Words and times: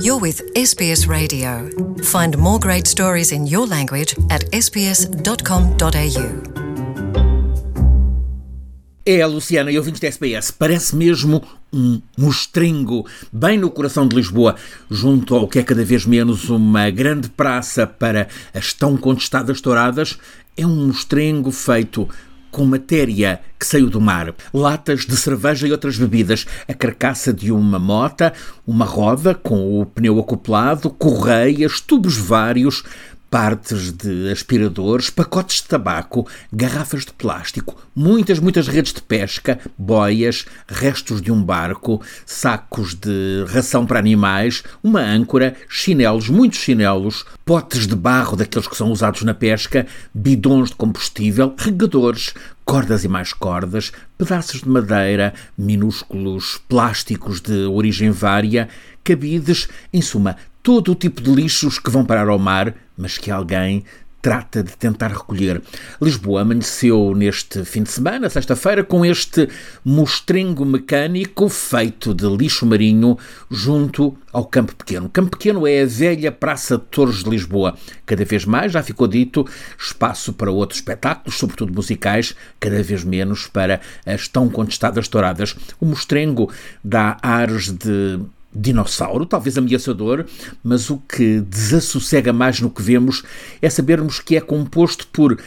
You're 0.00 0.20
with 0.20 0.40
SBS 0.54 1.06
Radio. 1.06 1.68
Find 2.02 2.38
more 2.38 2.58
great 2.58 2.86
stories 2.86 3.32
in 3.32 3.46
your 3.46 3.66
language 3.66 4.14
at 4.30 4.44
sbs.com.au. 4.52 5.92
É 9.04 9.20
a 9.20 9.26
Luciana 9.26 9.70
e 9.70 9.78
ouvintes 9.78 10.00
da 10.00 10.08
SBS. 10.08 10.50
Parece 10.52 10.96
mesmo 10.96 11.42
um 11.72 12.00
mostrengo, 12.16 13.06
bem 13.32 13.58
no 13.58 13.70
coração 13.70 14.06
de 14.06 14.16
Lisboa, 14.16 14.56
junto 14.90 15.34
ao 15.34 15.48
que 15.48 15.58
é 15.58 15.62
cada 15.62 15.84
vez 15.84 16.06
menos 16.06 16.48
uma 16.48 16.88
grande 16.88 17.28
praça 17.28 17.86
para 17.86 18.28
as 18.54 18.72
tão 18.72 18.96
contestadas 18.96 19.60
touradas. 19.60 20.18
É 20.56 20.66
um 20.66 20.86
mostrengo 20.86 21.50
feito 21.50 22.08
com 22.52 22.66
matéria 22.66 23.40
que 23.58 23.66
saiu 23.66 23.88
do 23.88 24.00
mar, 24.00 24.34
latas 24.52 25.06
de 25.06 25.16
cerveja 25.16 25.66
e 25.66 25.72
outras 25.72 25.96
bebidas, 25.96 26.46
a 26.68 26.74
carcaça 26.74 27.32
de 27.32 27.50
uma 27.50 27.78
mota, 27.78 28.32
uma 28.66 28.84
roda 28.84 29.34
com 29.34 29.80
o 29.80 29.86
pneu 29.86 30.20
acoplado, 30.20 30.90
correias, 30.90 31.80
tubos 31.80 32.16
vários, 32.16 32.84
partes 33.32 33.90
de 33.92 34.30
aspiradores, 34.30 35.08
pacotes 35.08 35.62
de 35.62 35.68
tabaco, 35.68 36.28
garrafas 36.52 37.06
de 37.06 37.14
plástico, 37.14 37.74
muitas, 37.96 38.38
muitas 38.38 38.68
redes 38.68 38.92
de 38.92 39.00
pesca, 39.00 39.58
boias, 39.78 40.44
restos 40.68 41.22
de 41.22 41.32
um 41.32 41.42
barco, 41.42 42.02
sacos 42.26 42.92
de 42.92 43.46
ração 43.48 43.86
para 43.86 43.98
animais, 43.98 44.62
uma 44.84 45.00
âncora, 45.00 45.56
chinelos, 45.66 46.28
muitos 46.28 46.58
chinelos, 46.58 47.24
potes 47.42 47.86
de 47.86 47.96
barro 47.96 48.36
daqueles 48.36 48.68
que 48.68 48.76
são 48.76 48.92
usados 48.92 49.22
na 49.22 49.32
pesca, 49.32 49.86
bidões 50.12 50.68
de 50.68 50.76
combustível, 50.76 51.54
regadores, 51.56 52.34
cordas 52.66 53.02
e 53.02 53.08
mais 53.08 53.32
cordas, 53.32 53.92
pedaços 54.18 54.60
de 54.60 54.68
madeira, 54.68 55.32
minúsculos 55.56 56.60
plásticos 56.68 57.40
de 57.40 57.64
origem 57.64 58.10
vária, 58.10 58.68
cabides, 59.02 59.68
em 59.92 60.02
suma, 60.02 60.36
todo 60.62 60.92
o 60.92 60.94
tipo 60.94 61.20
de 61.20 61.30
lixos 61.30 61.78
que 61.78 61.90
vão 61.90 62.04
parar 62.04 62.28
ao 62.28 62.38
mar, 62.38 62.74
mas 62.96 63.18
que 63.18 63.30
alguém 63.30 63.84
trata 64.22 64.62
de 64.62 64.76
tentar 64.76 65.08
recolher. 65.08 65.60
Lisboa 66.00 66.42
amanheceu 66.42 67.12
neste 67.12 67.64
fim 67.64 67.82
de 67.82 67.90
semana, 67.90 68.30
sexta-feira, 68.30 68.84
com 68.84 69.04
este 69.04 69.48
mostrengo 69.84 70.64
mecânico 70.64 71.48
feito 71.48 72.14
de 72.14 72.24
lixo 72.28 72.64
marinho 72.64 73.18
junto 73.50 74.16
ao 74.32 74.46
Campo 74.46 74.76
Pequeno. 74.76 75.08
Campo 75.08 75.32
Pequeno 75.32 75.66
é 75.66 75.82
a 75.82 75.86
velha 75.86 76.30
Praça 76.30 76.78
de 76.78 76.84
Torres 76.84 77.24
de 77.24 77.30
Lisboa. 77.30 77.76
Cada 78.06 78.24
vez 78.24 78.44
mais, 78.44 78.70
já 78.70 78.82
ficou 78.82 79.08
dito, 79.08 79.44
espaço 79.76 80.32
para 80.32 80.52
outros 80.52 80.78
espetáculos, 80.78 81.36
sobretudo 81.36 81.74
musicais, 81.74 82.36
cada 82.60 82.80
vez 82.80 83.02
menos 83.02 83.48
para 83.48 83.80
as 84.06 84.28
tão 84.28 84.48
contestadas 84.48 85.08
touradas. 85.08 85.56
O 85.80 85.86
mostrengo 85.86 86.48
dá 86.84 87.16
ares 87.20 87.72
de 87.72 88.20
dinossauro, 88.54 89.26
talvez 89.26 89.56
ameaçador, 89.56 90.24
mas 90.62 90.90
o 90.90 90.98
que 90.98 91.40
desassossega 91.40 92.32
mais 92.32 92.60
no 92.60 92.70
que 92.70 92.82
vemos 92.82 93.22
é 93.60 93.70
sabermos 93.70 94.20
que 94.20 94.36
é 94.36 94.40
composto 94.40 95.06
por 95.08 95.38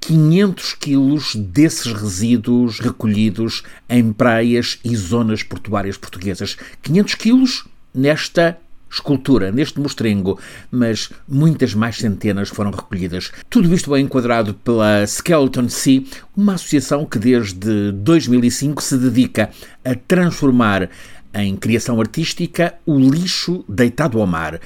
500 0.00 0.74
quilos 0.74 1.34
desses 1.34 1.92
resíduos 1.92 2.80
recolhidos 2.80 3.62
em 3.88 4.12
praias 4.12 4.78
e 4.84 4.96
zonas 4.96 5.42
portuárias 5.42 5.96
portuguesas. 5.96 6.56
500 6.82 7.14
quilos 7.14 7.64
nesta 7.94 8.58
escultura, 8.90 9.52
neste 9.52 9.78
mostrengo, 9.78 10.38
mas 10.70 11.10
muitas 11.28 11.74
mais 11.74 11.96
centenas 11.96 12.48
foram 12.48 12.70
recolhidas. 12.70 13.30
Tudo 13.50 13.74
isto 13.74 13.94
é 13.94 14.00
enquadrado 14.00 14.54
pela 14.54 15.06
Skeleton 15.06 15.68
Sea, 15.68 16.02
uma 16.36 16.54
associação 16.54 17.04
que 17.04 17.18
desde 17.18 17.92
2005 17.92 18.82
se 18.82 18.96
dedica 18.96 19.50
a 19.84 19.94
transformar 19.94 20.88
em 21.34 21.56
criação 21.56 22.00
artística, 22.00 22.74
o 22.86 22.98
lixo 22.98 23.64
deitado 23.68 24.20
ao 24.20 24.26
mar 24.26 24.60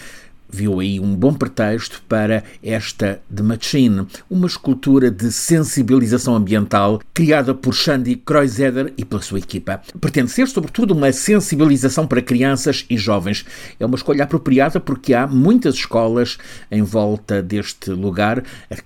viu 0.52 0.78
aí 0.78 1.00
um 1.00 1.16
bom 1.16 1.32
pretexto 1.32 2.02
para 2.06 2.44
esta 2.62 3.20
The 3.34 3.42
Machine, 3.42 4.06
uma 4.28 4.46
escultura 4.46 5.10
de 5.10 5.32
sensibilização 5.32 6.36
ambiental 6.36 7.00
criada 7.14 7.54
por 7.54 7.74
Shandy 7.74 8.16
Kreuzeder 8.16 8.92
e 8.98 9.04
pela 9.04 9.22
sua 9.22 9.38
equipa. 9.38 9.80
Pretende 9.98 10.30
ser, 10.30 10.46
sobretudo, 10.46 10.92
uma 10.92 11.10
sensibilização 11.10 12.06
para 12.06 12.20
crianças 12.20 12.84
e 12.90 12.98
jovens. 12.98 13.46
É 13.80 13.86
uma 13.86 13.96
escolha 13.96 14.24
apropriada 14.24 14.78
porque 14.78 15.14
há 15.14 15.26
muitas 15.26 15.74
escolas 15.76 16.36
em 16.70 16.82
volta 16.82 17.42
deste 17.42 17.90
lugar, 17.90 18.42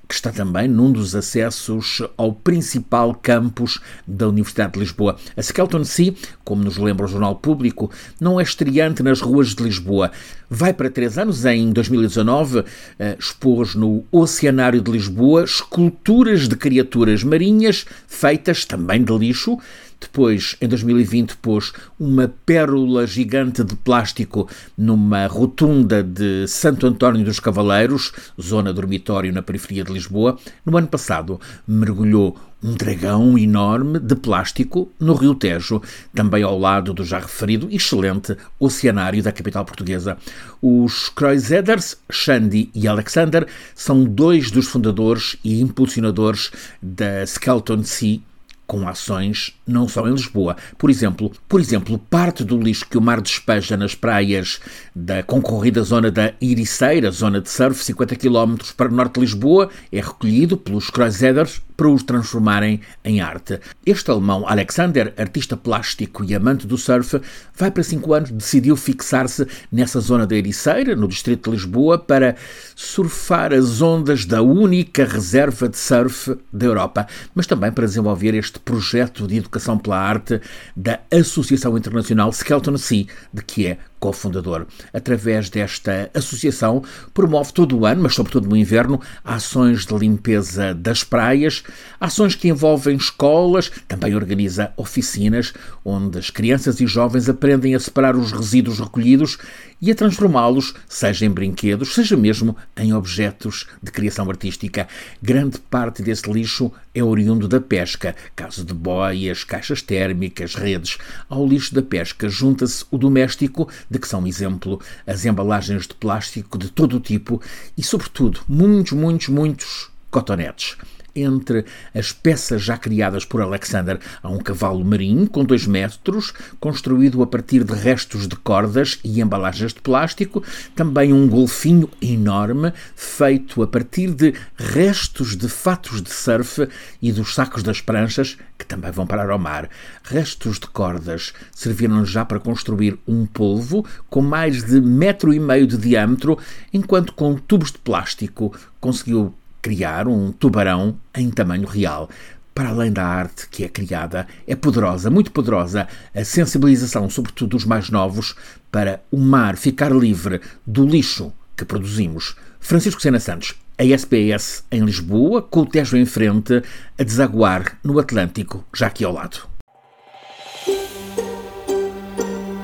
que 0.09 0.15
está 0.15 0.31
também 0.31 0.69
num 0.69 0.93
dos 0.93 1.17
acessos 1.17 2.03
ao 2.17 2.33
principal 2.33 3.13
campus 3.15 3.81
da 4.07 4.29
Universidade 4.29 4.75
de 4.75 4.81
Lisboa. 4.81 5.17
A 5.37 5.43
Skelton 5.43 5.85
Sea, 5.85 6.15
como 6.45 6.63
nos 6.63 6.77
lembra 6.77 7.07
o 7.07 7.09
Jornal 7.09 7.35
Público, 7.35 7.91
não 8.21 8.39
é 8.39 8.43
estreante 8.45 9.03
nas 9.03 9.21
ruas 9.21 9.55
de 9.55 9.65
Lisboa. 9.65 10.13
Vai 10.49 10.73
para 10.73 10.89
três 10.89 11.19
anos 11.19 11.45
em 11.45 11.56
em 11.57 11.73
2019, 11.73 12.65
eh, 12.99 13.17
expôs 13.19 13.75
no 13.75 14.05
Oceanário 14.13 14.81
de 14.81 14.91
Lisboa 14.91 15.45
esculturas 15.45 16.49
de 16.49 16.57
criaturas 16.57 17.25
marinhas 17.25 17.87
feitas 18.07 18.65
também 18.65 19.03
de 19.03 19.17
lixo. 19.17 19.59
Depois, 19.99 20.57
em 20.61 20.69
2020, 20.69 21.37
pôs 21.39 21.73
uma 21.99 22.33
pérola 22.45 23.07
gigante 23.07 23.65
de 23.65 23.75
plástico 23.77 24.49
numa 24.77 25.27
rotunda 25.27 26.03
de 26.03 26.47
Santo 26.47 26.87
António 26.87 27.25
dos 27.25 27.41
Cavaleiros, 27.41 28.13
zona 28.41 28.73
dormitório 28.73 29.33
na 29.33 29.43
periferia 29.43 29.83
de 29.83 29.93
Lisboa. 29.93 30.39
No 30.65 30.77
ano 30.77 30.87
passado, 30.87 31.41
mergulhou 31.67 32.37
um 32.67 32.75
dragão 32.75 33.39
enorme 33.39 34.01
de 34.01 34.17
plástico 34.17 34.91
no 34.99 35.15
Rio 35.15 35.37
Tejo, 35.37 35.81
também 36.13 36.43
ao 36.43 36.59
lado 36.59 36.93
do 36.93 37.05
já 37.05 37.21
referido 37.21 37.69
excelente 37.71 38.37
oceanário 38.59 39.23
da 39.23 39.31
capital 39.31 39.65
portuguesa. 39.65 40.19
Os 40.61 41.09
Kreuzeders, 41.09 41.97
Shandy 42.11 42.69
e 42.75 42.89
Alexander, 42.89 43.47
são 43.73 44.03
dois 44.03 44.51
dos 44.51 44.67
fundadores 44.67 45.37
e 45.45 45.61
impulsionadores 45.61 46.51
da 46.83 47.25
Skeleton 47.25 47.85
Sea, 47.85 48.19
com 48.67 48.89
ações 48.89 49.56
não 49.67 49.89
só 49.89 50.07
em 50.07 50.13
Lisboa. 50.13 50.57
Por 50.79 50.89
exemplo, 50.89 51.33
por 51.49 51.61
exemplo, 51.61 51.99
parte 51.99 52.45
do 52.45 52.59
lixo 52.59 52.87
que 52.89 52.97
o 52.97 53.01
mar 53.01 53.21
despeja 53.21 53.77
nas 53.77 53.95
praias 53.95 54.61
da 54.95 55.23
concorrida 55.23 55.83
zona 55.83 56.11
da 56.11 56.33
Iriceira, 56.41 57.11
zona 57.11 57.41
de 57.41 57.51
surf, 57.51 57.83
50 57.83 58.17
km 58.17 58.57
para 58.77 58.89
o 58.89 58.95
norte 58.95 59.15
de 59.15 59.21
Lisboa, 59.21 59.69
é 59.91 60.01
recolhido 60.01 60.57
pelos 60.57 60.89
Kreuzeders 60.89 61.61
para 61.77 61.89
os 61.89 62.03
transformarem 62.03 62.81
em 63.05 63.21
arte. 63.21 63.61
Este 63.85 64.11
alemão, 64.11 64.49
Alexander, 64.49 65.13
artista 65.19 65.57
plástico 65.57 66.25
e 66.25 66.35
amante 66.35 66.67
do 66.67 66.79
surf, 66.79 67.21
vai 67.55 67.71
para 67.71 67.83
cinco 67.83 68.15
anos, 68.15 68.31
decidiu 68.31 68.77
fixar-se 68.77 69.47
nessa 69.71 70.01
zona 70.01 70.27
da 70.27 70.35
Ericeira, 70.35 70.97
no 70.97 71.07
distrito 71.07 71.51
de 71.51 71.57
Lisboa, 71.57 71.99
para 71.99 72.37
surfar 72.75 73.53
as 73.53 73.83
ondas 73.83 74.25
da 74.25 74.41
única 74.41 75.05
reserva 75.05 75.69
de 75.69 75.77
surf 75.77 76.35
da 76.51 76.65
Europa, 76.67 77.07
mas 77.35 77.47
também 77.47 77.71
para 77.71 77.87
desenvolver 77.87 78.35
este 78.35 78.59
projeto 78.59 79.27
de 79.27 79.37
educação 79.37 79.56
pela 79.79 79.99
arte 79.99 80.41
da 80.77 81.01
Associação 81.13 81.77
Internacional 81.77 82.33
Skeleton 82.33 82.77
Sea, 82.77 83.07
de 83.33 83.43
que 83.43 83.67
é 83.67 83.79
cofundador. 83.99 84.67
Através 84.93 85.49
desta 85.51 86.11
associação, 86.15 86.83
promove 87.13 87.53
todo 87.53 87.79
o 87.79 87.87
ano, 87.87 88.03
mas 88.03 88.15
sobretudo 88.15 88.49
no 88.49 88.57
inverno, 88.57 89.01
ações 89.25 89.87
de 89.87 89.97
limpeza 89.97 90.75
das 90.75 91.03
praias, 91.03 91.63
ações 92.01 92.35
que 92.35 92.49
envolvem 92.49 92.97
escolas, 92.97 93.71
também 93.89 94.15
organiza 94.15 94.73
oficinas 94.77 95.53
onde 95.85 96.19
as 96.19 96.31
crianças 96.31 96.81
e 96.81 96.87
jovens 96.87 97.29
aprendem 97.29 97.75
a 97.75 97.81
separar 97.81 98.17
os 98.17 98.33
resíduos 98.33 98.79
recolhidos 98.79 99.39
e 99.81 99.91
a 99.91 99.95
transformá-los, 99.95 100.75
seja 100.89 101.27
em 101.27 101.31
brinquedos, 101.31 101.95
seja 101.95 102.17
mesmo 102.17 102.57
em 102.77 102.95
objetos 102.95 103.67
de 103.83 103.91
criação 103.91 104.29
artística. 104.31 104.89
Grande 105.23 105.59
parte 105.59 106.03
desse 106.03 106.31
lixo 106.31 106.73
é 106.95 107.05
oriundo 107.05 107.47
da 107.47 107.61
pesca, 107.61 108.17
caso 108.35 108.65
de 108.65 108.73
boias, 108.73 109.45
caixas 109.45 109.83
térmicas, 109.83 110.55
redes. 110.55 110.97
Ao 111.29 111.47
lixo 111.47 111.75
da 111.75 111.83
pesca 111.83 112.29
junta-se 112.29 112.85
o 112.91 112.97
doméstico, 112.97 113.69
de 113.91 113.99
que 113.99 114.09
são 114.09 114.27
exemplo 114.27 114.81
as 115.07 115.25
embalagens 115.25 115.87
de 115.87 115.95
plástico 115.95 116.59
de 116.59 116.71
todo 116.71 116.97
o 116.97 117.01
tipo 117.01 117.41
e, 117.77 117.83
sobretudo, 117.83 118.41
muitos, 118.49 118.93
muitos, 118.93 119.29
muitos 119.29 119.91
cotonetes 120.11 120.77
entre 121.17 121.65
as 121.95 122.13
peças 122.13 122.63
já 122.63 122.77
criadas 122.77 123.25
por 123.25 123.41
Alexander. 123.41 123.99
Há 124.23 124.29
um 124.29 124.39
cavalo 124.39 124.85
marinho 124.85 125.29
com 125.29 125.45
2 125.45 125.67
metros, 125.67 126.33
construído 126.61 127.23
a 127.23 127.27
partir 127.27 127.65
de 127.65 127.75
restos 127.75 128.29
de 128.29 128.37
cordas 128.37 128.99
e 129.03 129.21
embalagens 129.21 129.73
de 129.73 129.81
plástico. 129.81 130.43
Também 130.75 131.13
um 131.13 131.29
golfinho 131.29 131.89
enorme, 132.01 132.73
feito 132.95 133.63
a 133.63 133.67
partir 133.67 134.13
de 134.13 134.35
restos 134.57 135.37
de 135.37 135.49
fatos 135.49 136.03
de 136.03 136.11
surf 136.11 136.69
e 137.01 137.13
dos 137.13 137.35
sacos 137.35 137.63
das 137.63 137.81
pranchas, 137.81 138.37
que 138.59 138.67
também 138.67 138.91
vão 138.91 139.07
parar 139.07 139.31
ao 139.31 139.39
mar. 139.39 139.69
Restos 140.03 140.59
de 140.59 140.67
cordas 140.67 141.33
serviram 141.53 142.05
já 142.05 142.25
para 142.25 142.41
construir 142.41 142.99
um 143.07 143.27
polvo 143.27 143.85
com 144.09 144.23
mais 144.23 144.65
de 144.65 144.81
metro 144.81 145.33
e 145.33 145.41
meio 145.41 145.67
de 145.67 145.77
diâmetro, 145.77 146.39
enquanto 146.73 147.13
com 147.13 147.35
tubos 147.35 147.73
de 147.73 147.79
plástico 147.79 148.55
conseguiu 148.81 149.35
criar 149.67 150.07
um 150.07 150.31
tubarão 150.31 150.97
em 151.13 151.29
tamanho 151.29 151.67
real. 151.67 152.09
para 152.55 152.69
além 152.69 152.93
da 152.93 153.05
arte 153.05 153.49
que 153.51 153.65
é 153.65 153.69
criada, 153.69 154.27
é 154.47 154.55
poderosa, 154.55 155.11
muito 155.11 155.33
poderosa, 155.33 155.89
a 156.15 156.25
sensibilização, 156.25 157.11
sobretudo 157.11 157.51
dos 157.51 157.65
mais 157.65 157.91
novos, 157.91 158.37
para 158.71 159.03
o 159.11 159.19
mar 159.19 159.57
ficar 159.57 159.91
livre 159.93 160.41
do 160.65 160.87
lixo 160.87 161.33
que 161.57 161.65
produzimos. 161.65 162.37
Francisco 162.61 163.03
Sena 163.03 163.19
Santos, 163.19 163.57
a 163.77 163.85
SPS 163.85 164.65
em 164.71 164.85
Lisboa, 164.85 165.43
com 165.43 165.63
o 165.63 165.67
Tejo 165.67 165.97
em 165.97 166.07
frente, 166.07 166.63
a 166.97 167.03
desaguar 167.03 167.77
no 167.83 167.99
Atlântico, 167.99 168.65
já 168.73 168.87
aqui 168.87 169.05
ao 169.05 169.13
lado. 169.13 169.56